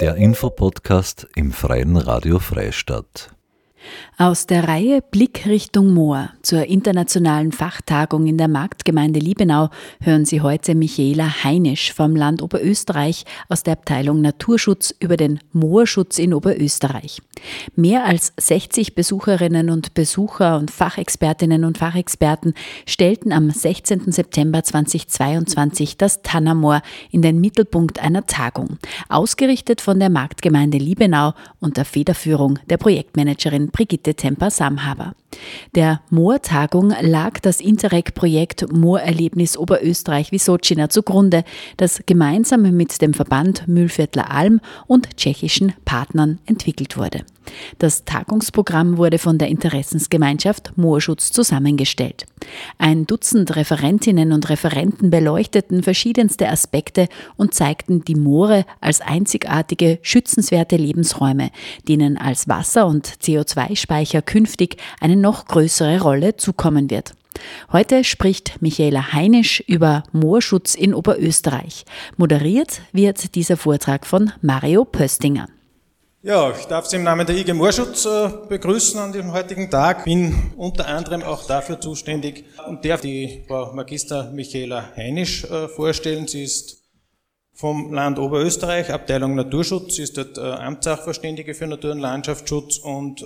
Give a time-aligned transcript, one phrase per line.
[0.00, 3.30] Der Infopodcast im Freien Radio Freistadt.
[4.18, 9.70] Aus der Reihe Blick Richtung Moor zur internationalen Fachtagung in der Marktgemeinde Liebenau
[10.00, 16.18] hören Sie heute Michaela Heinisch vom Land Oberösterreich aus der Abteilung Naturschutz über den Moorschutz
[16.18, 17.20] in Oberösterreich.
[17.74, 22.54] Mehr als 60 Besucherinnen und Besucher und Fachexpertinnen und Fachexperten
[22.86, 24.12] stellten am 16.
[24.12, 28.78] September 2022 das Tannermoor in den Mittelpunkt einer Tagung,
[29.08, 35.14] ausgerichtet von der Marktgemeinde Liebenau unter Federführung der Projektmanagerin Brigitte Temper-Samhaber.
[35.74, 41.44] Der Moortagung lag das Interreg-Projekt Moorerlebnis Oberösterreich-Wisocina zugrunde,
[41.78, 47.24] das gemeinsam mit dem Verband Mühlviertler Alm und tschechischen Partnern entwickelt wurde.
[47.78, 52.26] Das Tagungsprogramm wurde von der Interessensgemeinschaft Moorschutz zusammengestellt.
[52.78, 60.76] Ein Dutzend Referentinnen und Referenten beleuchteten verschiedenste Aspekte und zeigten die Moore als einzigartige, schützenswerte
[60.76, 61.50] Lebensräume,
[61.88, 67.14] denen als Wasser- und CO2-Speicher künftig eine noch größere Rolle zukommen wird.
[67.72, 71.84] Heute spricht Michaela Heinisch über Moorschutz in Oberösterreich.
[72.16, 75.48] Moderiert wird dieser Vortrag von Mario Pöstinger.
[76.24, 80.04] Ja, ich darf Sie im Namen der IG Moorschutz äh, begrüßen an diesem heutigen Tag.
[80.04, 86.28] Bin unter anderem auch dafür zuständig und darf die Frau Magister Michaela Heinisch äh, vorstellen.
[86.28, 86.80] Sie ist
[87.52, 89.96] vom Land Oberösterreich, Abteilung Naturschutz.
[89.96, 93.24] Sie ist dort äh, Amtssachverständige für Natur- und Landschaftsschutz und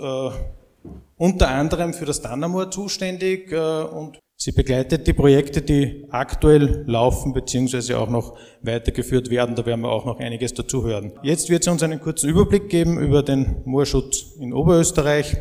[1.17, 7.97] unter anderem für das Dannermoor zuständig und Sie begleitet die Projekte, die aktuell laufen beziehungsweise
[7.97, 9.55] auch noch weitergeführt werden.
[9.55, 11.13] Da werden wir auch noch einiges dazu hören.
[11.23, 15.35] Jetzt wird sie uns einen kurzen Überblick geben über den Moorschutz in Oberösterreich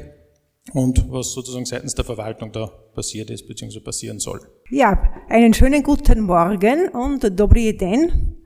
[0.72, 4.40] und was sozusagen seitens der Verwaltung da passiert ist beziehungsweise passieren soll.
[4.70, 8.38] Ja, einen schönen guten Morgen und dobry den.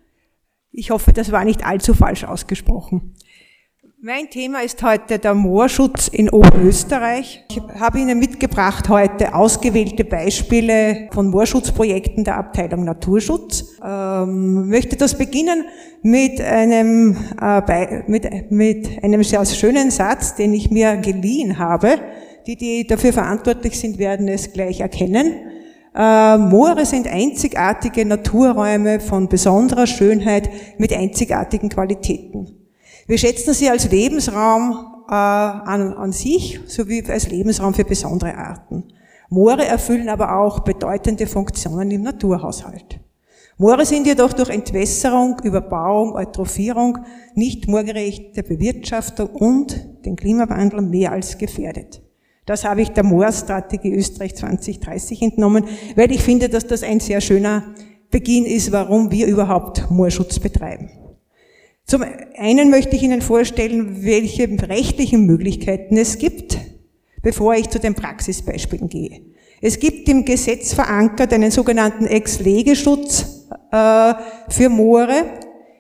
[0.73, 3.15] Ich hoffe, das war nicht allzu falsch ausgesprochen.
[4.03, 7.45] Mein Thema ist heute der Moorschutz in Oberösterreich.
[7.51, 13.77] Ich habe Ihnen mitgebracht heute ausgewählte Beispiele von Moorschutzprojekten der Abteilung Naturschutz.
[13.85, 15.67] Ähm, möchte das beginnen
[16.01, 21.99] mit einem, äh, mit, mit einem sehr schönen Satz, den ich mir geliehen habe.
[22.47, 25.35] Die, die dafür verantwortlich sind, werden es gleich erkennen.
[25.95, 30.49] Äh, Moore sind einzigartige Naturräume von besonderer Schönheit
[30.79, 32.60] mit einzigartigen Qualitäten.
[33.11, 38.85] Wir schätzen sie als Lebensraum äh, an, an sich sowie als Lebensraum für besondere Arten.
[39.29, 43.01] Moore erfüllen aber auch bedeutende Funktionen im Naturhaushalt.
[43.59, 46.99] Moore sind jedoch durch Entwässerung, Überbauung, Eutrophierung,
[47.35, 52.01] nicht moorgerechte Bewirtschaftung und den Klimawandel mehr als gefährdet.
[52.47, 55.65] Das habe ich der Moorstrategie Österreich 2030 entnommen,
[55.97, 57.75] weil ich finde, dass das ein sehr schöner
[58.09, 60.91] Beginn ist, warum wir überhaupt Moorschutz betreiben.
[61.91, 62.05] Zum
[62.39, 66.57] einen möchte ich Ihnen vorstellen, welche rechtlichen Möglichkeiten es gibt,
[67.21, 69.23] bevor ich zu den Praxisbeispielen gehe.
[69.61, 74.15] Es gibt im Gesetz verankert einen sogenannten Ex-Legeschutz äh,
[74.51, 75.25] für Moore.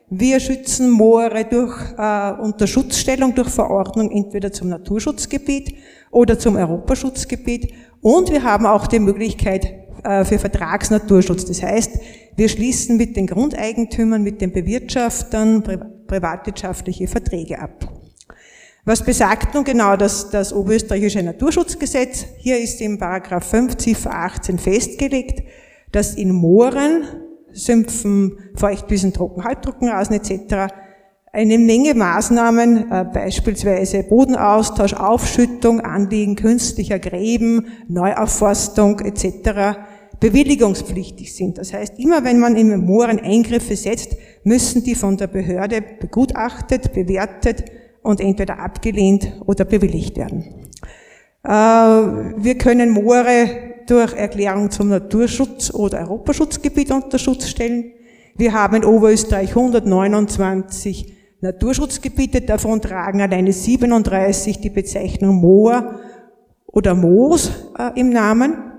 [0.09, 5.77] Wir schützen Moore durch, äh, unter Schutzstellung durch Verordnung entweder zum Naturschutzgebiet
[6.11, 7.73] oder zum Europaschutzgebiet.
[8.01, 9.73] Und wir haben auch die Möglichkeit
[10.03, 11.45] äh, für Vertragsnaturschutz.
[11.45, 12.01] Das heißt,
[12.35, 15.63] wir schließen mit den Grundeigentümern, mit den Bewirtschaftern
[16.11, 17.89] privatwirtschaftliche Verträge ab.
[18.85, 22.27] Was besagt nun genau das, das Oberösterreichische Naturschutzgesetz?
[22.39, 25.45] Hier ist im Paragraph 5 Ziffer 18 festgelegt,
[25.93, 27.05] dass in Mooren,
[27.53, 30.73] Sümpfen, Feuchtwiesen, Trocken, Halbtrockenrasen etc.
[31.33, 39.77] eine Menge Maßnahmen, äh, beispielsweise Bodenaustausch, Aufschüttung, Anlegen künstlicher Gräben, Neuaufforstung etc
[40.21, 41.59] bewilligungspflichtig sind.
[41.59, 46.93] Das heißt, immer wenn man in Mooren Eingriffe setzt, müssen die von der Behörde begutachtet,
[46.93, 47.65] bewertet
[48.03, 50.67] und entweder abgelehnt oder bewilligt werden.
[51.43, 53.49] Äh, wir können Moore
[53.87, 57.93] durch Erklärung zum Naturschutz oder Europaschutzgebiet unter Schutz stellen.
[58.37, 65.99] Wir haben in Oberösterreich 129 Naturschutzgebiete, davon tragen alleine 37 die Bezeichnung Moor
[66.67, 68.70] oder Moos äh, im Namen.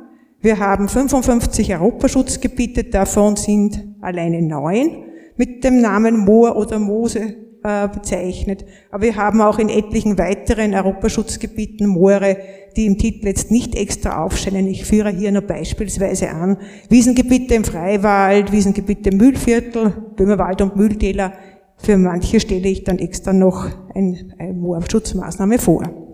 [0.43, 5.03] Wir haben 55 Europaschutzgebiete, davon sind alleine neun
[5.38, 8.65] mit dem Namen Moor oder Mose äh, bezeichnet.
[8.89, 12.38] Aber wir haben auch in etlichen weiteren Europaschutzgebieten Moore,
[12.75, 14.67] die im Titel jetzt nicht extra aufscheinen.
[14.67, 16.57] Ich führe hier nur beispielsweise an.
[16.89, 21.33] Wiesengebiete im Freiwald, Wiesengebiete im Mühlviertel, Böhmerwald und Mühltäler.
[21.77, 26.10] Für manche stelle ich dann extra noch eine, eine Moorschutzmaßnahme vor.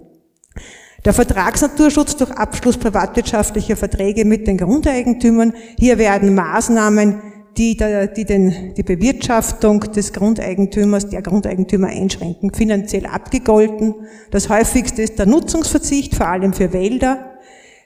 [1.05, 5.53] Der Vertragsnaturschutz durch Abschluss privatwirtschaftlicher Verträge mit den Grundeigentümern.
[5.77, 7.21] Hier werden Maßnahmen,
[7.57, 13.95] die, der, die den, die Bewirtschaftung des Grundeigentümers, der Grundeigentümer einschränken, finanziell abgegolten.
[14.31, 17.37] Das häufigste ist der Nutzungsverzicht, vor allem für Wälder.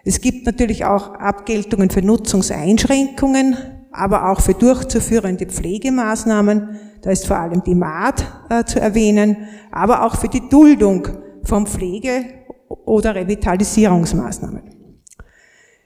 [0.04, 3.58] Es gibt natürlich auch Abgeltungen für Nutzungseinschränkungen,
[3.92, 6.80] aber auch für durchzuführende Pflegemaßnahmen.
[7.02, 9.38] Da ist vor allem die Maat äh, zu erwähnen,
[9.72, 11.08] aber auch für die Duldung
[11.44, 12.41] von Pflege-
[12.86, 14.62] oder Revitalisierungsmaßnahmen.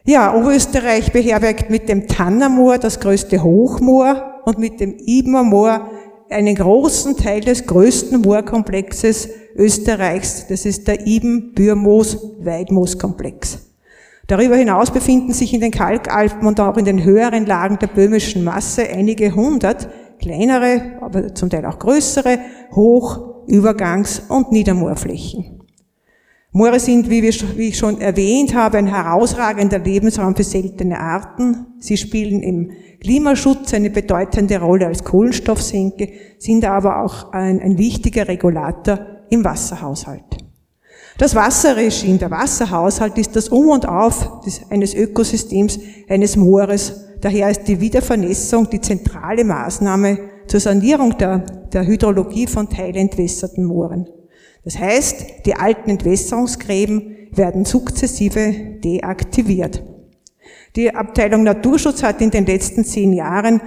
[0.06, 5.90] Ja, Oberösterreich beherbergt mit dem Tannermoor das größte Hochmoor und mit dem Ibermoor
[6.30, 10.46] einen großen Teil des größten Moorkomplexes Österreichs.
[10.48, 13.60] Das ist der Iben-Bürmoos-Weidmoos-Komplex.
[14.28, 18.44] Darüber hinaus befinden sich in den Kalkalpen und auch in den höheren Lagen der böhmischen
[18.44, 19.88] Masse einige hundert
[20.20, 22.40] kleinere, aber zum Teil auch größere
[22.74, 25.55] Hoch-, Übergangs- und Niedermoorflächen.
[26.58, 31.66] Moore sind, wie, wir, wie ich schon erwähnt habe, ein herausragender Lebensraum für seltene Arten.
[31.80, 32.72] Sie spielen im
[33.02, 36.08] Klimaschutz eine bedeutende Rolle als Kohlenstoffsenke,
[36.40, 39.00] sind aber auch ein, ein wichtiger Regulator
[39.30, 40.24] im Wasserhaushalt.
[41.18, 45.78] Das Wasserregime, der Wasserhaushalt ist das Um und Auf des, eines Ökosystems,
[46.08, 47.02] eines Moores.
[47.20, 51.40] Daher ist die Wiedervernässung die zentrale Maßnahme zur Sanierung der,
[51.74, 54.08] der Hydrologie von teilentwässerten Mooren.
[54.66, 59.84] Das heißt, die alten Entwässerungsgräben werden sukzessive deaktiviert.
[60.76, 63.62] Die Abteilung Naturschutz hat in den letzten zehn Jahren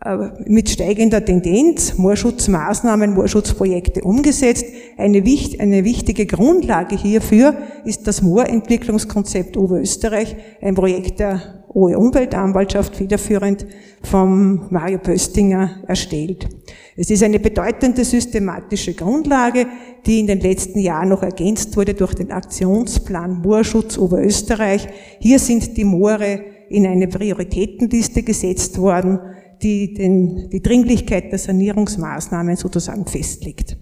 [0.00, 4.64] äh, mit steigender Tendenz Moorschutzmaßnahmen, Moorschutzprojekte umgesetzt.
[4.96, 5.22] Eine,
[5.58, 13.66] eine wichtige Grundlage hierfür ist das Moorentwicklungskonzept Oberösterreich, ein Projekt der OE Umweltanwaltschaft, federführend
[14.02, 16.48] vom Mario Pöstinger erstellt.
[16.96, 19.66] Es ist eine bedeutende systematische Grundlage,
[20.06, 24.88] die in den letzten Jahren noch ergänzt wurde durch den Aktionsplan Moorschutz Oberösterreich.
[25.20, 29.18] Hier sind die Moore in eine Prioritätenliste gesetzt worden,
[29.62, 33.76] die den, die Dringlichkeit der Sanierungsmaßnahmen sozusagen festlegt.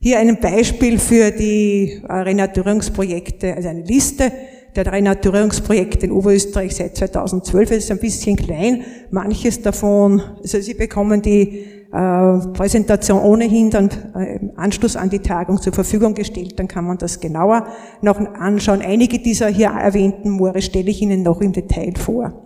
[0.00, 4.30] Hier ein Beispiel für die Renaturierungsprojekte, also eine Liste
[4.76, 8.84] der Renaturierungsprojekte in Oberösterreich seit 2012 ist ein bisschen klein.
[9.10, 15.20] Manches davon, also Sie bekommen die äh, Präsentation ohnehin dann äh, im Anschluss an die
[15.20, 17.66] Tagung zur Verfügung gestellt, dann kann man das genauer
[18.02, 18.82] noch anschauen.
[18.82, 22.44] Einige dieser hier erwähnten Moore stelle ich Ihnen noch im Detail vor.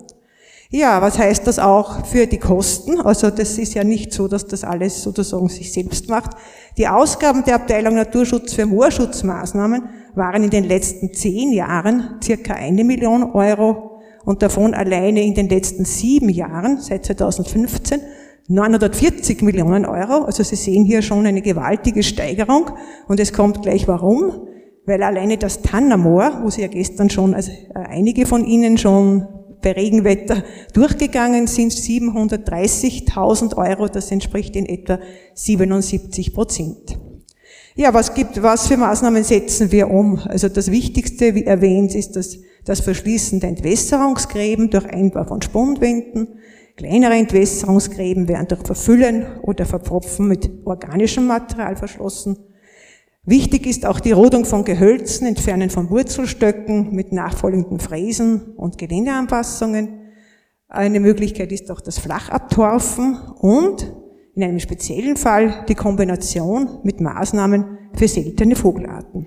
[0.75, 2.99] Ja, was heißt das auch für die Kosten?
[2.99, 6.31] Also das ist ja nicht so, dass das alles sozusagen sich selbst macht.
[6.79, 9.83] Die Ausgaben der Abteilung Naturschutz für Moorschutzmaßnahmen
[10.15, 15.49] waren in den letzten zehn Jahren circa eine Million Euro und davon alleine in den
[15.49, 18.01] letzten sieben Jahren, seit 2015,
[18.49, 20.25] 940 Millionen Euro.
[20.25, 22.71] Also Sie sehen hier schon eine gewaltige Steigerung
[23.09, 24.49] und es kommt gleich warum.
[24.85, 29.29] Weil alleine das Tannermoor, wo Sie ja gestern schon, also einige von Ihnen schon
[29.63, 30.43] bei Regenwetter
[30.75, 34.99] durchgegangen sind, 730.000 Euro, das entspricht in etwa
[35.35, 36.99] 77 Prozent.
[37.75, 40.19] Ja, was gibt, was für Maßnahmen setzen wir um?
[40.27, 46.39] Also das Wichtigste, wie erwähnt, ist das, das Verschließen der Entwässerungsgräben durch Einbau von Spundwänden.
[46.77, 52.37] Kleinere Entwässerungsgräben werden durch Verfüllen oder Verpropfen mit organischem Material verschlossen.
[53.25, 60.01] Wichtig ist auch die Rodung von Gehölzen, Entfernen von Wurzelstöcken mit nachfolgenden Fräsen und Geländeanpassungen.
[60.69, 63.95] Eine Möglichkeit ist auch das Flachabtorfen und
[64.35, 69.27] in einem speziellen Fall die Kombination mit Maßnahmen für seltene Vogelarten.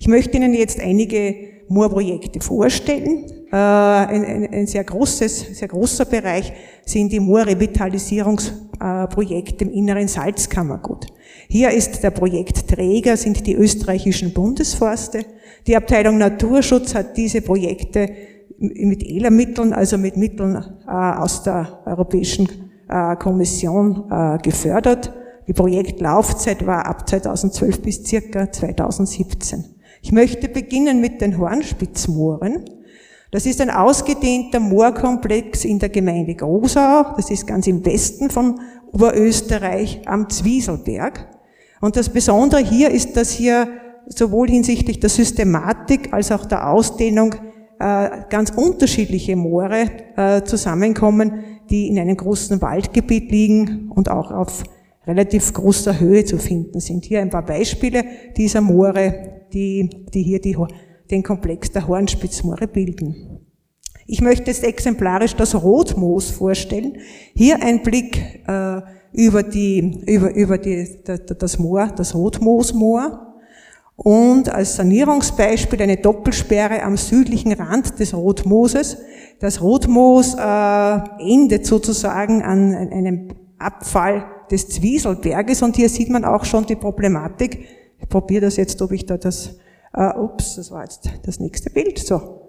[0.00, 1.34] Ich möchte Ihnen jetzt einige
[1.68, 3.26] Moorprojekte vorstellen.
[3.50, 6.52] Äh, ein, ein, ein, sehr großes, sehr großer Bereich
[6.84, 11.06] sind die Moorrevitalisierungsprojekte im inneren Salzkammergut.
[11.48, 15.24] Hier ist der Projektträger, sind die österreichischen Bundesforste.
[15.66, 18.10] Die Abteilung Naturschutz hat diese Projekte
[18.58, 20.56] mit ELA-Mitteln, also mit Mitteln
[20.86, 25.12] äh, aus der Europäischen äh, Kommission äh, gefördert.
[25.46, 29.64] Die Projektlaufzeit war ab 2012 bis circa 2017.
[30.02, 32.64] Ich möchte beginnen mit den Hornspitzmooren.
[33.30, 37.14] Das ist ein ausgedehnter Moorkomplex in der Gemeinde Grosau.
[37.16, 38.60] Das ist ganz im Westen von
[38.92, 41.28] Oberösterreich am Zwieselberg.
[41.80, 43.68] Und das Besondere hier ist, dass hier
[44.06, 47.34] sowohl hinsichtlich der Systematik als auch der Ausdehnung
[47.78, 54.64] äh, ganz unterschiedliche Moore zusammenkommen, die in einem großen Waldgebiet liegen und auch auf
[55.06, 57.04] relativ großer Höhe zu finden sind.
[57.04, 58.04] Hier ein paar Beispiele
[58.36, 60.56] dieser Moore, die, die hier die,
[61.10, 63.40] den Komplex der Hornspitzmoore bilden.
[64.06, 66.98] Ich möchte jetzt exemplarisch das Rotmoos vorstellen.
[67.34, 68.80] Hier ein Blick äh,
[69.12, 73.27] über, die, über, über die, das Moor, das Rotmoosmoor.
[73.98, 78.98] Und als Sanierungsbeispiel eine Doppelsperre am südlichen Rand des Rotmooses.
[79.40, 83.28] Das Rotmoos äh, endet sozusagen an einem
[83.58, 87.66] Abfall des Zwieselberges und hier sieht man auch schon die Problematik.
[87.98, 89.56] Ich probiere das jetzt, ob ich da das,
[89.92, 92.47] äh, ups, das war jetzt das nächste Bild, so.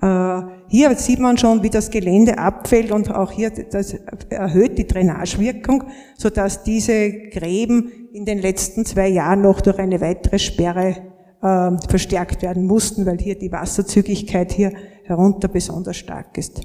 [0.00, 3.94] Äh, hier sieht man schon, wie das Gelände abfällt und auch hier das
[4.28, 5.84] erhöht die Drainagewirkung,
[6.16, 10.96] sodass diese Gräben in den letzten zwei Jahren noch durch eine weitere Sperre
[11.42, 14.72] äh, verstärkt werden mussten, weil hier die Wasserzügigkeit hier
[15.04, 16.60] herunter besonders stark ist.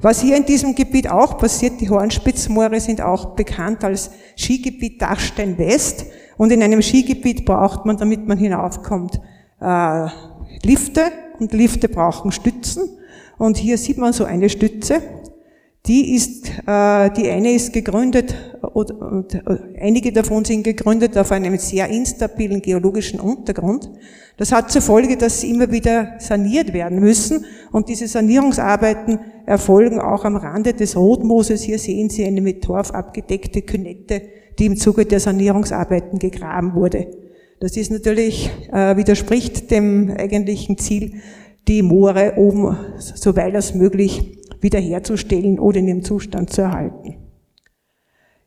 [0.00, 5.56] Was hier in diesem Gebiet auch passiert, die Hornspitzmoore sind auch bekannt als Skigebiet Dachstein
[5.56, 9.20] West und in einem Skigebiet braucht man, damit man hinaufkommt,
[9.60, 10.06] äh,
[10.64, 12.88] Lifte und Lifte brauchen Stützen.
[13.38, 15.02] Und hier sieht man so eine Stütze.
[15.86, 18.34] Die ist, äh, die eine ist gegründet,
[18.72, 19.40] und, äh,
[19.78, 23.90] einige davon sind gegründet auf einem sehr instabilen geologischen Untergrund.
[24.38, 27.44] Das hat zur Folge, dass sie immer wieder saniert werden müssen.
[27.70, 31.62] Und diese Sanierungsarbeiten erfolgen auch am Rande des Rotmooses.
[31.62, 34.22] Hier sehen Sie eine mit Torf abgedeckte Künette,
[34.58, 37.23] die im Zuge der Sanierungsarbeiten gegraben wurde.
[37.60, 41.14] Das ist natürlich, äh, widerspricht dem eigentlichen Ziel,
[41.68, 47.16] die Moore oben, soweit als möglich, wiederherzustellen oder in ihrem Zustand zu erhalten.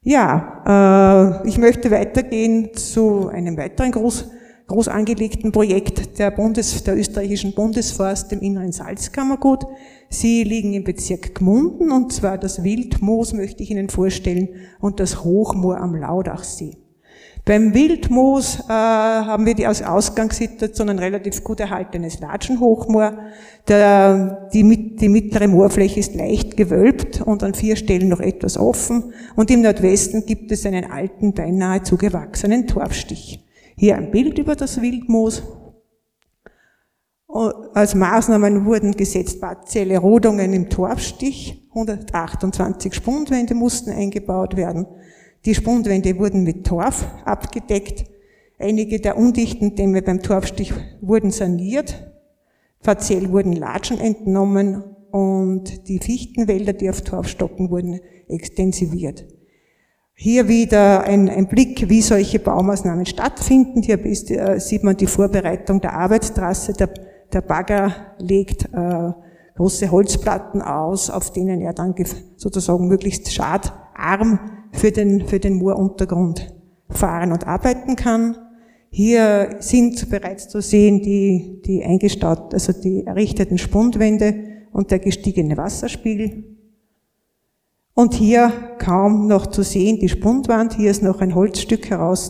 [0.01, 4.29] Ja, äh, ich möchte weitergehen zu einem weiteren groß,
[4.67, 9.65] groß angelegten Projekt der, Bundes, der österreichischen Bundesforst, dem Inneren Salzkammergut.
[10.09, 14.49] Sie liegen im Bezirk Gmunden und zwar das Wildmoos möchte ich Ihnen vorstellen
[14.79, 16.77] und das Hochmoor am Laudachsee.
[17.47, 23.17] Beim Wildmoos äh, haben wir die als Ausgangssituation ein relativ gut erhaltenes Latschenhochmoor.
[23.69, 29.13] Der, die, die mittlere Moorfläche ist leicht gewölbt und an vier Stellen noch etwas offen.
[29.37, 33.45] Und im Nordwesten gibt es einen alten, beinahe zugewachsenen Torfstich.
[33.77, 35.41] Hier ein Bild über das Wildmoos.
[37.73, 41.65] Als Maßnahmen wurden gesetzt partielle Rodungen im Torfstich.
[41.69, 44.85] 128 Spundwände mussten eingebaut werden.
[45.45, 48.05] Die Spundwände wurden mit Torf abgedeckt.
[48.59, 52.11] Einige der undichten Dämme beim Torfstich wurden saniert.
[52.81, 59.25] Partiell wurden Latschen entnommen und die Fichtenwälder, die auf Torf stocken, wurden extensiviert.
[60.13, 63.83] Hier wieder ein, ein Blick, wie solche Baumaßnahmen stattfinden.
[63.83, 66.73] Hier ist, äh, sieht man die Vorbereitung der Arbeitstrasse.
[66.73, 66.89] Der,
[67.31, 69.11] der Bagger legt äh,
[69.55, 71.93] große Holzplatten aus, auf denen er dann
[72.35, 76.53] sozusagen möglichst schadarm für den, für den Mooruntergrund
[76.89, 78.37] fahren und arbeiten kann.
[78.89, 84.35] Hier sind bereits zu sehen die, die eingestaut, also die errichteten Spundwände
[84.71, 86.43] und der gestiegene Wasserspiegel.
[87.93, 90.75] Und hier kaum noch zu sehen die Spundwand.
[90.75, 92.29] Hier ist noch ein Holzstück heraus,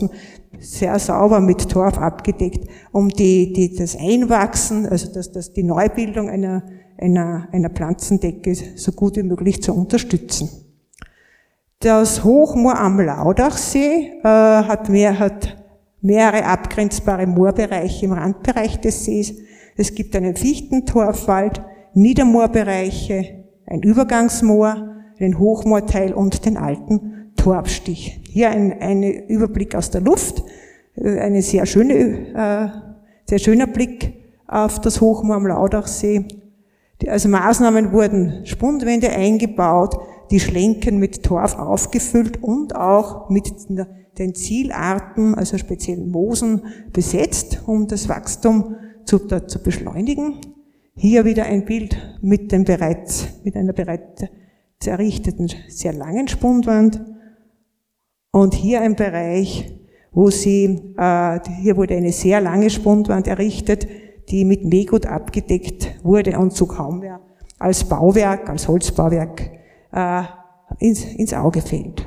[0.60, 6.30] sehr sauber mit Torf abgedeckt, um die, die, das Einwachsen, also das, das, die Neubildung
[6.30, 6.64] einer,
[6.98, 10.67] einer, einer Pflanzendecke so gut wie möglich zu unterstützen.
[11.80, 15.64] Das Hochmoor am Laudachsee äh, hat, mehr, hat
[16.02, 19.36] mehrere abgrenzbare Moorbereiche im Randbereich des Sees.
[19.76, 21.62] Es gibt einen Fichtentorfwald,
[21.94, 28.22] Niedermoorbereiche, ein Übergangsmoor, einen Hochmoorteil und den alten Torfstich.
[28.28, 30.44] Hier ein, ein Überblick aus der Luft,
[30.96, 32.70] äh, eine sehr schöne, äh,
[33.30, 34.16] sehr schöner Blick
[34.48, 36.26] auf das Hochmoor am Laudachsee.
[37.06, 39.96] Also Maßnahmen wurden Spundwände eingebaut,
[40.32, 43.52] die Schlenken mit Torf aufgefüllt und auch mit
[44.18, 50.36] den Zielarten, also speziellen Moosen, besetzt, um das Wachstum zu, zu beschleunigen.
[50.96, 54.24] Hier wieder ein Bild mit, dem bereits, mit einer bereits
[54.86, 57.04] errichteten, sehr langen Spundwand.
[58.32, 59.74] Und hier ein Bereich,
[60.12, 63.88] wo sie, äh, hier wurde eine sehr lange Spundwand errichtet,
[64.30, 67.22] die mit Megut abgedeckt wurde und so kaum mehr
[67.60, 69.57] als Bauwerk, als Holzbauwerk
[69.92, 70.24] äh,
[70.80, 72.06] ins, ins Auge fällt.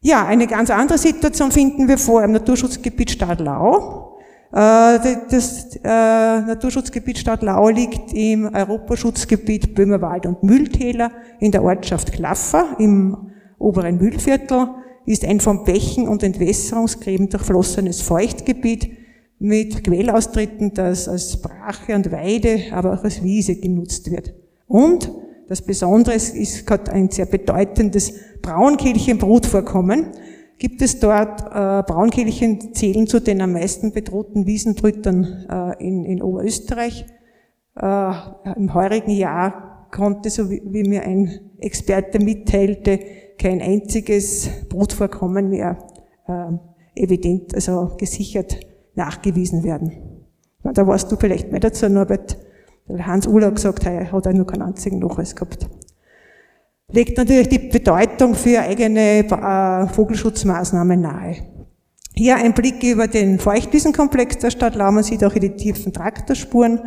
[0.00, 4.18] Ja, eine ganz andere Situation finden wir vor im Naturschutzgebiet Stadlau.
[4.52, 4.98] Äh,
[5.30, 13.32] das äh, Naturschutzgebiet Stadlau liegt im Europaschutzgebiet Böhmerwald und Mühltäler in der Ortschaft Klaffer im
[13.58, 14.68] oberen Mühlviertel,
[15.06, 18.90] ist ein von Bächen und Entwässerungsgräben durchflossenes Feuchtgebiet
[19.38, 24.34] mit Quellaustritten, das als Brache und Weide, aber auch als Wiese genutzt wird.
[24.66, 25.10] Und
[25.48, 30.12] das Besondere ist gerade ein sehr bedeutendes Braunkehlchenbrutvorkommen.
[30.58, 36.22] Gibt es dort, äh, Braunkehlchen zählen zu den am meisten bedrohten Wiesentrüttern äh, in, in
[36.22, 37.06] Oberösterreich.
[37.76, 38.12] Äh,
[38.56, 42.98] Im heurigen Jahr konnte, so wie, wie mir ein Experte mitteilte,
[43.38, 45.78] kein einziges Brutvorkommen mehr
[46.26, 48.58] äh, evident, also gesichert
[48.94, 49.92] nachgewiesen werden.
[50.62, 52.38] Da warst du vielleicht mehr dazu, Norbert,
[52.88, 55.68] Hans Uller gesagt er hat auch noch keinen einzigen Nachweis gehabt.
[56.88, 61.36] Legt natürlich die Bedeutung für eigene äh, Vogelschutzmaßnahmen nahe.
[62.14, 64.92] Hier ein Blick über den Feuchtwiesenkomplex der Stadt Lau.
[64.92, 66.80] Man sieht auch die tiefen Traktorspuren.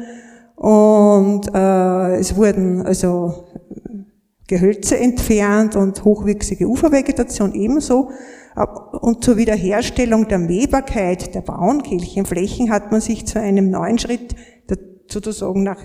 [0.55, 3.45] Und äh, es wurden also
[4.47, 8.09] Gehölze entfernt und hochwüchsige Ufervegetation ebenso.
[9.01, 14.35] Und zur Wiederherstellung der Mähbarkeit der Braunkehlchenflächen hat man sich zu einem neuen Schritt
[15.11, 15.81] sozusagen nach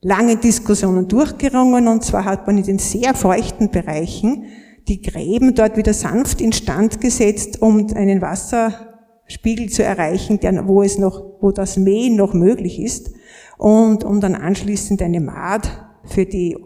[0.00, 1.88] langen Diskussionen durchgerungen.
[1.88, 4.44] Und zwar hat man in den sehr feuchten Bereichen
[4.88, 11.22] die Gräben dort wieder sanft instand gesetzt, um einen Wasserspiegel zu erreichen, wo es noch,
[11.40, 13.12] wo das Mähen noch möglich ist.
[13.58, 15.70] Und um dann anschließend eine Maat
[16.04, 16.56] für die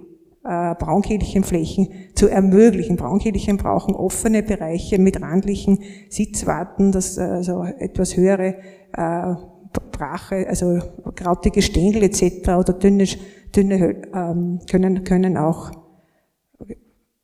[0.45, 2.97] äh, Braunkehlchenflächen zu ermöglichen.
[2.97, 8.55] Braunkehlchen brauchen offene Bereiche mit randlichen Sitzwarten, das also etwas höhere
[8.97, 9.35] äh,
[9.81, 10.81] Brache, also
[11.15, 12.49] krautige Stängel etc.
[12.49, 13.07] oder dünne,
[13.55, 15.71] dünne ähm, können, können auch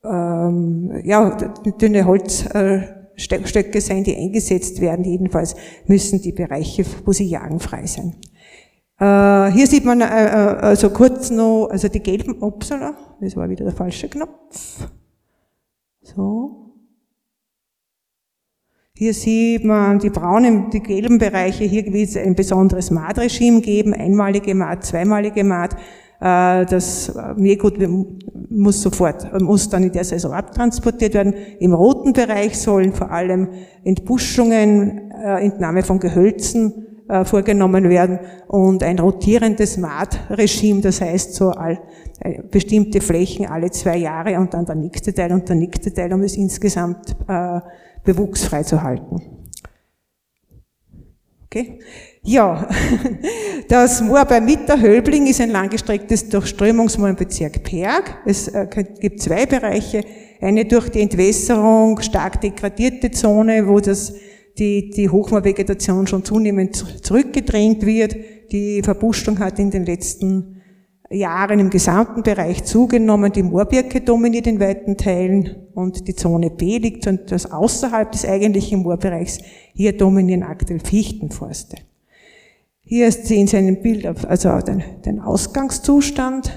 [0.04, 1.36] ähm, ja,
[1.80, 5.04] dünne Holzstöcke sein, die eingesetzt werden.
[5.04, 5.54] Jedenfalls
[5.86, 8.16] müssen die Bereiche, wo sie jagen, frei sein.
[8.98, 13.48] Äh, hier sieht man äh, äh, also kurz noch, also die gelben, upsala, das war
[13.48, 14.88] wieder der falsche Knopf.
[16.02, 16.71] So.
[19.02, 21.64] Hier sieht man die braunen, die gelben Bereiche.
[21.64, 25.74] Hier wird es ein besonderes Maatregime geben, einmalige Maat, zweimalige Maat.
[26.20, 27.80] Das Meergut
[28.48, 31.34] muss sofort, muss dann in der Saison abtransportiert werden.
[31.58, 33.48] Im roten Bereich sollen vor allem
[33.82, 41.78] Entbuschungen, Entnahme von Gehölzen, äh, vorgenommen werden und ein rotierendes Maatregime, das heißt so all,
[42.20, 46.12] äh, bestimmte Flächen alle zwei Jahre und dann der nächste Teil und der nächste Teil,
[46.14, 47.60] um es insgesamt äh,
[48.04, 49.42] bewuchsfrei zu halten.
[51.46, 51.80] Okay?
[52.22, 52.68] Ja,
[53.68, 58.18] das Moor bei Mitterhölbling ist ein langgestrecktes Durchströmungsmoor im Bezirk Perg.
[58.24, 58.66] Es äh,
[59.00, 60.04] gibt zwei Bereiche.
[60.40, 64.14] Eine durch die Entwässerung stark degradierte Zone, wo das
[64.58, 68.16] die, die Hochmoorvegetation schon zunehmend zurückgedrängt wird.
[68.50, 70.51] Die Verbuschung hat in den letzten
[71.12, 73.32] Jahren im gesamten Bereich zugenommen.
[73.32, 78.82] Die Moorbirke dominiert in weiten Teilen und die Zone B liegt etwas außerhalb des eigentlichen
[78.82, 79.38] Moorbereichs.
[79.74, 81.76] Hier dominieren aktuell Fichtenforste.
[82.80, 86.50] Hier sehen Sie ein Bild, also den, den Ausgangszustand.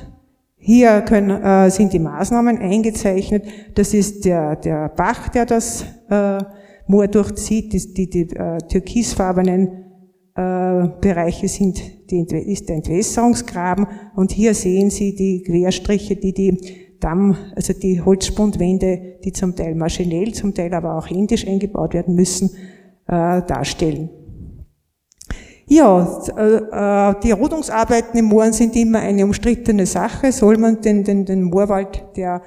[0.57, 3.45] Hier können, äh, sind die Maßnahmen eingezeichnet.
[3.75, 6.39] Das ist der, der Bach, der das äh,
[6.87, 9.84] Moor durchzieht, die, die, die äh, türkisfarbenen
[10.35, 16.57] Bereiche sind die, ist der Entwässerungsgraben und hier sehen Sie die Querstriche, die die
[16.99, 22.15] Damm, also die Holzspundwände, die zum Teil maschinell, zum Teil aber auch händisch eingebaut werden
[22.15, 22.49] müssen,
[23.07, 24.09] äh, darstellen.
[25.67, 30.31] Ja, äh, die Rodungsarbeiten im Mooren sind immer eine umstrittene Sache.
[30.31, 32.41] Soll man den, den, den Moorwald, der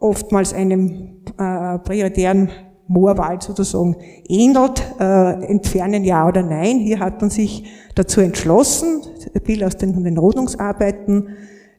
[0.00, 2.50] oftmals einem äh, prioritären
[2.88, 3.96] Moorwald sozusagen
[4.28, 6.78] ähnelt, äh, entfernen ja oder nein.
[6.78, 9.02] Hier hat man sich dazu entschlossen,
[9.44, 11.28] Bild aus den, den Rodungsarbeiten.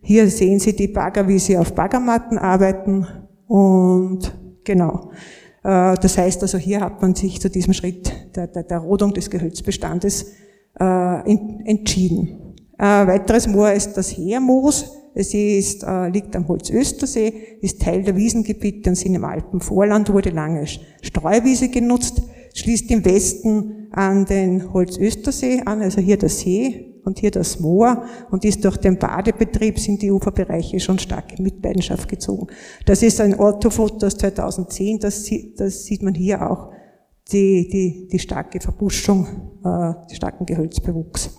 [0.01, 3.07] Hier sehen Sie die Bagger, wie sie auf Baggermatten arbeiten
[3.47, 5.11] und genau.
[5.63, 9.13] Äh, das heißt also, hier hat man sich zu diesem Schritt der, der, der Rodung
[9.13, 10.33] des Gehölzbestandes
[10.79, 11.31] äh,
[11.65, 12.55] entschieden.
[12.77, 14.98] Ein weiteres Moor ist das Heermoos.
[15.13, 20.29] Es ist, äh, liegt am Holzöstersee, ist Teil der Wiesengebiete und sind im Alpenvorland, wurde
[20.29, 20.65] lange
[21.01, 22.21] Streuwiese genutzt,
[22.53, 28.05] schließt im Westen an den Holzöstersee an, also hier der See und hier das Moor
[28.29, 32.47] und ist durch den Badebetrieb sind die Uferbereiche schon stark in Mitleidenschaft gezogen.
[32.85, 36.71] Das ist ein Orthofoto aus 2010, das, das sieht man hier auch
[37.31, 39.27] die, die, die starke Verbuschung,
[39.63, 41.38] äh, die starken Gehölzbewuchs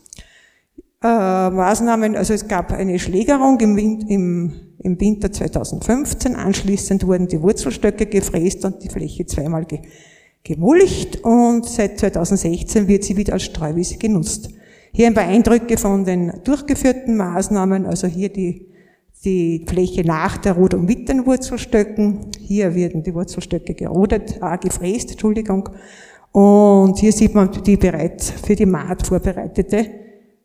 [1.03, 7.41] äh, Maßnahmen, also es gab eine Schlägerung im, im, im, Winter 2015, anschließend wurden die
[7.41, 9.81] Wurzelstöcke gefräst und die Fläche zweimal ge,
[10.45, 14.51] gemulcht und seit 2016 wird sie wieder als Streuwiese genutzt.
[14.93, 18.67] Hier ein paar Eindrücke von den durchgeführten Maßnahmen, also hier die,
[19.25, 22.27] die Fläche nach der Rodung mit den Wurzelstöcken.
[22.41, 25.69] Hier werden die Wurzelstöcke gerodet, äh, gefräst, Entschuldigung.
[26.33, 30.00] Und hier sieht man die bereits für die Maat vorbereitete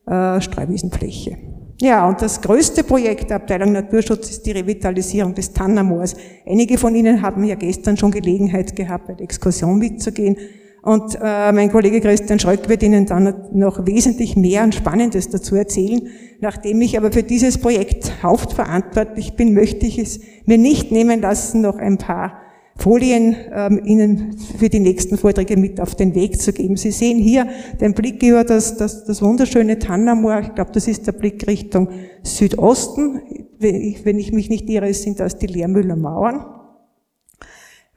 [0.08, 1.38] äh, Streuwiesenfläche.
[1.82, 6.16] Ja, und das größte Projekt der Abteilung Naturschutz ist die Revitalisierung des Tannermoors.
[6.46, 10.38] Einige von Ihnen haben ja gestern schon Gelegenheit gehabt, bei der Exkursion mitzugehen.
[10.84, 15.56] Und äh, mein Kollege Christian Schröck wird Ihnen dann noch wesentlich mehr und Spannendes dazu
[15.56, 16.08] erzählen.
[16.40, 21.62] Nachdem ich aber für dieses Projekt hauptverantwortlich bin, möchte ich es mir nicht nehmen lassen,
[21.62, 22.45] noch ein paar
[22.78, 26.76] Folien ähm, Ihnen für die nächsten Vorträge mit auf den Weg zu geben.
[26.76, 27.48] Sie sehen hier
[27.80, 30.40] den Blick über das, das, das wunderschöne Tannermoor.
[30.42, 31.90] Ich glaube, das ist der Blick Richtung
[32.24, 33.22] Südosten.
[33.60, 36.46] Wenn ich mich nicht irre, sind das die Lehrmühler Mauern.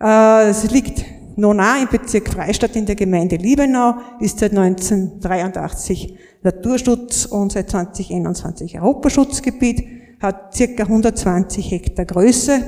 [0.01, 1.05] Äh, es liegt
[1.37, 8.81] Nona im Bezirk Freistadt in der Gemeinde Liebenau, ist seit 1983 Naturschutz und seit 2021
[8.81, 9.85] Europaschutzgebiet,
[10.21, 12.61] hat circa 120 Hektar Größe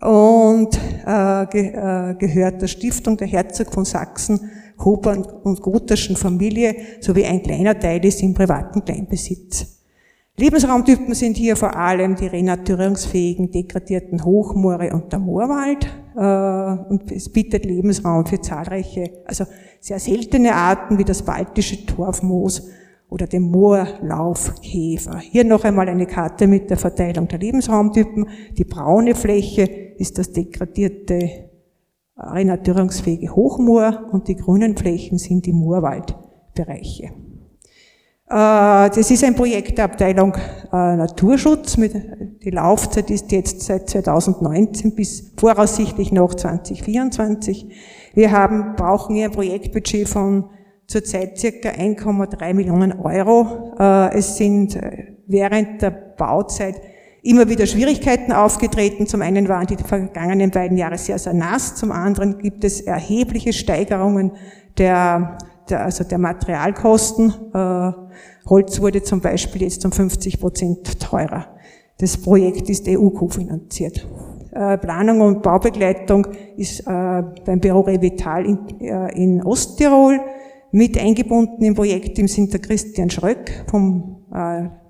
[0.00, 4.50] und äh, ge, äh, gehört der Stiftung der Herzog von Sachsen,
[4.84, 9.78] Hobern und Gotherschen Familie sowie ein kleiner Teil ist im privaten Kleinbesitz.
[10.36, 15.84] Lebensraumtypen sind hier vor allem die renaturierungsfähigen, degradierten Hochmoore und der Moorwald.
[16.14, 19.44] Äh, und es bietet Lebensraum für zahlreiche, also
[19.80, 22.68] sehr seltene Arten wie das baltische Torfmoos
[23.08, 25.18] oder den Moorlaufkäfer.
[25.18, 28.28] Hier noch einmal eine Karte mit der Verteilung der Lebensraumtypen.
[28.52, 29.62] Die braune Fläche
[29.96, 31.48] ist das degradierte,
[32.16, 37.10] renaturierungsfähige Hochmoor und die grünen Flächen sind die Moorwaldbereiche.
[38.30, 41.76] Äh, das ist ein Projekt der Abteilung äh, Naturschutz.
[41.76, 47.68] Die Laufzeit ist jetzt seit 2019 bis voraussichtlich noch 2024.
[48.14, 50.50] Wir haben, brauchen hier ein Projektbudget von
[50.88, 53.74] zurzeit circa 1,3 Millionen Euro.
[53.78, 54.76] Äh, es sind
[55.28, 56.80] während der Bauzeit
[57.22, 59.06] immer wieder Schwierigkeiten aufgetreten.
[59.06, 61.76] Zum einen waren die vergangenen beiden Jahre sehr, sehr nass.
[61.76, 64.32] Zum anderen gibt es erhebliche Steigerungen
[64.78, 67.34] der, der also der Materialkosten.
[68.48, 71.46] Holz wurde zum Beispiel jetzt um 50 Prozent teurer.
[71.98, 74.06] Das Projekt ist EU-kofinanziert.
[74.52, 76.84] Äh, Planung und Baubegleitung ist äh,
[77.44, 80.20] beim Büro Revital in, äh, in Osttirol.
[80.70, 84.26] Mit eingebunden im Projekt sind der Christian Schröck vom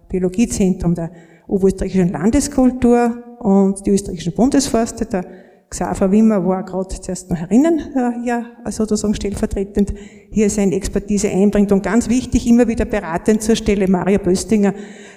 [0.08, 1.10] Biologiezentrum der
[1.46, 5.24] Oberösterreichischen Landeskultur und die österreichischen Bundesforste, der
[5.70, 9.92] Xaver Wimmer war gerade zuerst noch herinnen, äh, ja, sozusagen stellvertretend
[10.30, 14.72] hier seine Expertise einbringt und ganz wichtig, immer wieder beratend zur Stelle Mario Böstinger,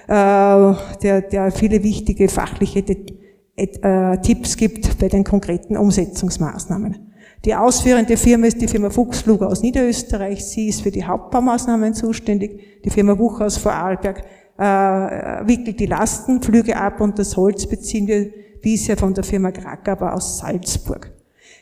[0.08, 2.84] äh, der, der viele wichtige fachliche
[3.56, 7.11] äh, Tipps gibt bei den konkreten Umsetzungsmaßnahmen.
[7.44, 10.44] Die ausführende Firma ist die Firma Fuchsflug aus Niederösterreich.
[10.44, 12.82] Sie ist für die Hauptbaumaßnahmen zuständig.
[12.84, 14.24] Die Firma Wuchhaus Vorarlberg
[14.58, 20.12] äh, wickelt die Lastenflüge ab und das Holz beziehen wir bisher von der Firma Krakauer
[20.12, 21.10] aus Salzburg.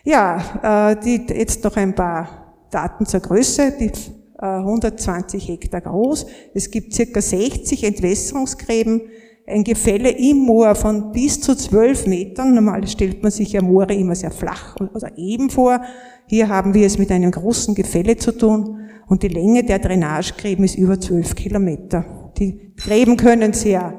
[0.05, 3.73] Ja, äh, die, jetzt noch ein paar Daten zur Größe.
[3.81, 3.91] Die,
[4.39, 6.27] äh, 120 Hektar groß.
[6.53, 9.03] Es gibt circa 60 Entwässerungsgräben.
[9.51, 12.55] Ein Gefälle im Moor von bis zu 12 Metern.
[12.55, 15.81] Normal stellt man sich ja Moore immer sehr flach oder eben vor.
[16.27, 18.79] Hier haben wir es mit einem großen Gefälle zu tun.
[19.09, 22.33] Und die Länge der Drainagegräben ist über 12 Kilometer.
[22.39, 23.99] Die Gräben können sehr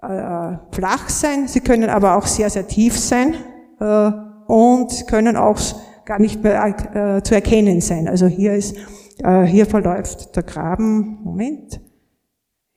[0.00, 3.34] äh, flach sein, sie können aber auch sehr, sehr tief sein
[3.80, 4.10] äh,
[4.46, 5.58] und können auch
[6.04, 8.06] gar nicht mehr äh, zu erkennen sein.
[8.06, 8.76] Also hier ist,
[9.24, 11.80] äh, hier verläuft der Graben, Moment,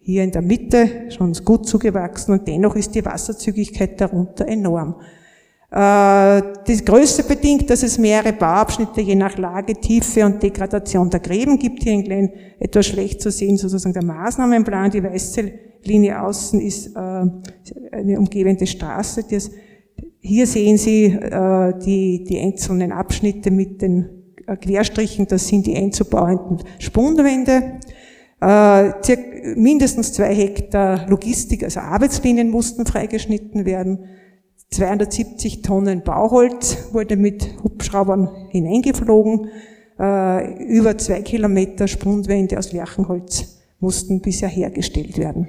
[0.02, 4.96] hier in der Mitte schon gut zugewachsen und dennoch ist die Wasserzügigkeit darunter enorm.
[5.72, 11.22] Äh, die Größe bedingt, dass es mehrere Bauabschnitte je nach Lage, Tiefe und Degradation der
[11.22, 11.84] Gräben gibt.
[11.84, 16.96] Hier in Glen etwas schlecht zu sehen, sozusagen der Maßnahmenplan, die Weißzell Linie außen ist
[16.96, 19.24] äh, eine umgebende Straße.
[20.20, 24.10] Hier sehen Sie äh, die, die einzelnen Abschnitte mit den
[24.60, 27.80] Querstrichen, das sind die einzubauenden Spundwände.
[28.42, 28.92] Äh,
[29.56, 34.06] mindestens zwei Hektar Logistik, also Arbeitslinien mussten freigeschnitten werden.
[34.72, 39.50] 270 Tonnen Bauholz wurde mit Hubschraubern hineingeflogen.
[40.00, 45.48] Äh, über zwei Kilometer Spundwände aus Lärchenholz mussten bisher hergestellt werden.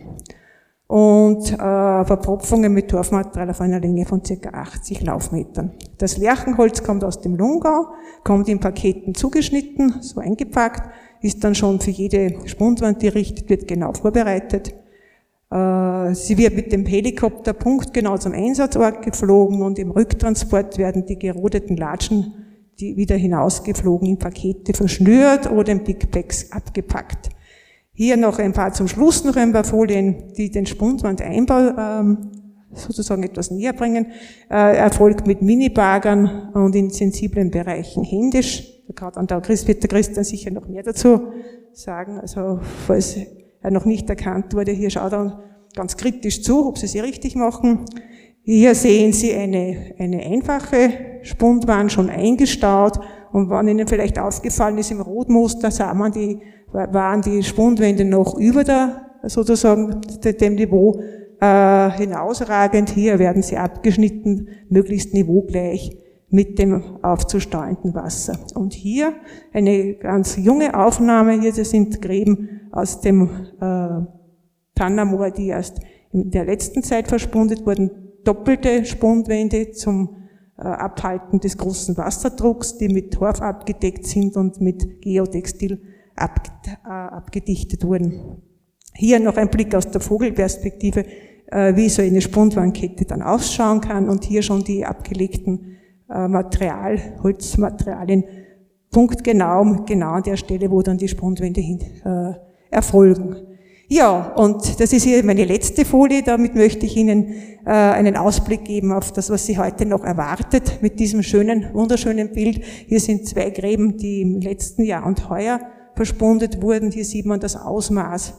[0.87, 4.50] Und äh, Verpropfungen mit Torfmaterial auf einer Länge von ca.
[4.50, 5.72] 80 Laufmetern.
[5.96, 7.87] Das Lärchenholz kommt aus dem Lungau,
[8.24, 10.83] kommt in Paketen zugeschnitten, so eingepackt,
[11.22, 14.74] ist dann schon für jede Spundwand, die richtet wird, genau vorbereitet.
[15.50, 21.18] Äh, sie wird mit dem Helikopter punktgenau zum Einsatzort geflogen und im Rücktransport werden die
[21.18, 22.35] gerodeten Latschen
[22.82, 27.30] die wieder hinausgeflogen in Pakete verschnürt oder in Big Bags abgepackt.
[27.92, 32.18] Hier noch ein paar zum Schluss noch ein paar Folien, die den Spundwandeinbau ähm,
[32.72, 34.06] sozusagen etwas näher bringen.
[34.50, 38.71] Äh, erfolgt mit Minibagern und in sensiblen Bereichen händisch.
[38.94, 41.32] Gerade an der Christ wird der Christian sicher noch mehr dazu
[41.72, 42.18] sagen.
[42.20, 43.16] Also falls
[43.60, 45.42] er noch nicht erkannt wurde, hier schaut er
[45.74, 47.86] ganz kritisch zu, ob sie sie richtig machen.
[48.44, 50.90] Hier sehen Sie eine, eine einfache
[51.22, 52.98] Spundwand schon eingestaut
[53.30, 56.40] und wenn Ihnen vielleicht aufgefallen ist, im Rotmuster sah man die
[56.72, 61.00] waren die Spundwände noch über der, sozusagen, dem Niveau
[61.40, 62.90] äh, hinausragend.
[62.90, 65.96] Hier werden sie abgeschnitten, möglichst niveaugleich
[66.32, 68.38] mit dem aufzusteuernden Wasser.
[68.54, 69.12] Und hier
[69.52, 73.28] eine ganz junge Aufnahme, hier das sind Gräben aus dem
[73.60, 74.00] äh,
[74.74, 77.90] Tannermoor, die erst in der letzten Zeit verspundet wurden,
[78.24, 80.16] doppelte Spundwände zum
[80.56, 85.82] äh, Abhalten des großen Wasserdrucks, die mit Torf abgedeckt sind und mit Geotextil
[86.16, 88.40] ab, äh, abgedichtet wurden.
[88.94, 91.04] Hier noch ein Blick aus der Vogelperspektive,
[91.48, 95.71] äh, wie so eine Spundwandkette dann ausschauen kann und hier schon die abgelegten
[96.29, 98.25] Material, Holzmaterialien
[98.92, 102.35] punktgenau, genau an der Stelle, wo dann die Spundwände hin, äh,
[102.70, 103.37] erfolgen.
[103.88, 106.22] Ja, und das ist hier meine letzte Folie.
[106.22, 107.35] Damit möchte ich Ihnen
[107.66, 112.33] äh, einen Ausblick geben auf das, was Sie heute noch erwartet mit diesem schönen, wunderschönen
[112.33, 112.64] Bild.
[112.64, 115.61] Hier sind zwei Gräben, die im letzten Jahr und heuer
[115.94, 116.90] verspundet wurden.
[116.90, 118.31] Hier sieht man das Ausmaß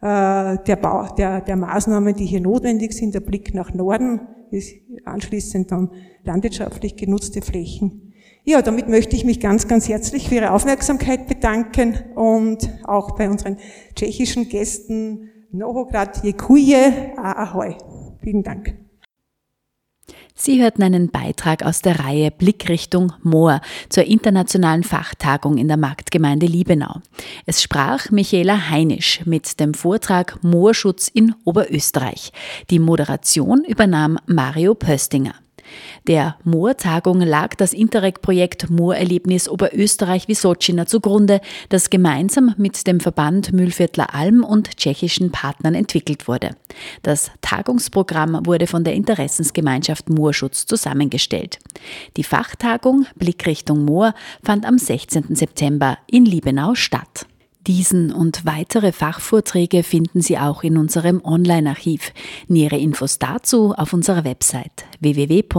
[0.00, 3.14] äh, der, Bau, der, der Maßnahmen, die hier notwendig sind.
[3.14, 4.20] Der Blick nach Norden,
[5.04, 5.90] anschließend dann
[6.24, 8.12] landwirtschaftlich genutzte Flächen.
[8.44, 13.30] Ja, damit möchte ich mich ganz, ganz herzlich für Ihre Aufmerksamkeit bedanken und auch bei
[13.30, 13.56] unseren
[13.94, 17.76] tschechischen Gästen Novograd Jekuje, Ahoi.
[18.22, 18.83] Vielen Dank.
[20.36, 26.46] Sie hörten einen Beitrag aus der Reihe Blickrichtung Moor zur internationalen Fachtagung in der Marktgemeinde
[26.46, 26.96] Liebenau.
[27.46, 32.32] Es sprach Michaela Heinisch mit dem Vortrag Moorschutz in Oberösterreich.
[32.70, 35.34] Die Moderation übernahm Mario Pöstinger.
[36.06, 44.44] Der Moortagung lag das Interreg-Projekt Moorerlebnis Oberösterreich-Wisocina zugrunde, das gemeinsam mit dem Verband Mühlviertler Alm
[44.44, 46.50] und tschechischen Partnern entwickelt wurde.
[47.02, 51.58] Das Tagungsprogramm wurde von der Interessensgemeinschaft Moorschutz zusammengestellt.
[52.16, 55.34] Die Fachtagung Blickrichtung Moor fand am 16.
[55.34, 57.26] September in Liebenau statt.
[57.66, 62.12] Diesen und weitere Fachvorträge finden Sie auch in unserem Online-Archiv.
[62.46, 65.54] Nähere Infos dazu auf unserer Website www.frf.at.